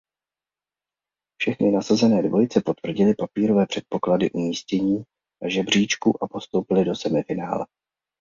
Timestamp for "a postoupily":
6.23-6.85